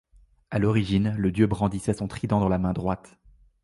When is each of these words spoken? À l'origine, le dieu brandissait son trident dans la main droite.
À 0.49 0.57
l'origine, 0.57 1.13
le 1.19 1.31
dieu 1.31 1.45
brandissait 1.45 1.93
son 1.93 2.07
trident 2.07 2.39
dans 2.39 2.49
la 2.49 2.57
main 2.57 2.73
droite. 2.73 3.19